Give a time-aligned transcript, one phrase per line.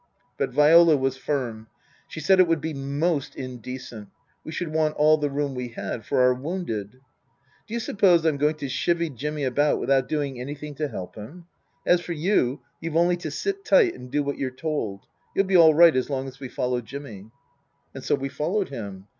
[0.35, 1.67] But Viola was firm.
[2.07, 4.09] She said it would be most in decent.
[4.43, 6.93] We should want all the room we had for our wounded."
[7.67, 11.45] Do you suppose I'm going to chivy Jimmy about without doing anything to help him?
[11.85, 15.05] As for you, you've only to sit tight and do what you're told.
[15.35, 17.29] You'll be all right as long as we follow Jimmy."
[17.93, 19.05] And so we followed him.